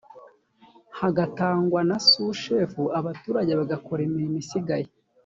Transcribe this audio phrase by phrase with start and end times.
[0.99, 4.87] hagatangwa na sushefu abaturage bagakora imirimo isigaye